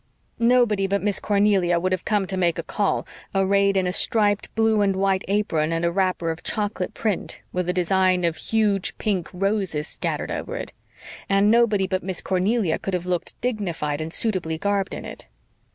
Nobody 0.39 0.87
but 0.87 1.03
Miss 1.03 1.19
Cornelia 1.19 1.77
would 1.79 1.91
have 1.91 2.05
come 2.05 2.25
to 2.25 2.35
make 2.35 2.57
a 2.57 2.63
call 2.63 3.05
arrayed 3.35 3.77
in 3.77 3.85
a 3.85 3.93
striped 3.93 4.51
blue 4.55 4.81
and 4.81 4.95
white 4.95 5.23
apron 5.27 5.71
and 5.71 5.85
a 5.85 5.91
wrapper 5.91 6.31
of 6.31 6.41
chocolate 6.41 6.95
print, 6.95 7.41
with 7.53 7.69
a 7.69 7.73
design 7.73 8.23
of 8.23 8.35
huge, 8.37 8.97
pink 8.97 9.29
roses 9.31 9.87
scattered 9.87 10.31
over 10.31 10.55
it. 10.55 10.73
And 11.29 11.51
nobody 11.51 11.85
but 11.85 12.01
Miss 12.01 12.19
Cornelia 12.19 12.79
could 12.79 12.95
have 12.95 13.05
looked 13.05 13.39
dignified 13.41 14.01
and 14.01 14.11
suitably 14.11 14.57
garbed 14.57 14.95
in 14.95 15.05
it. 15.05 15.27